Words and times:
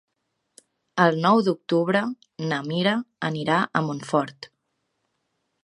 El 1.03 1.19
nou 1.25 1.41
d'octubre 1.47 2.01
na 2.53 2.59
Mira 2.71 2.95
anirà 3.31 3.61
a 3.81 3.85
Montfort. 3.91 4.51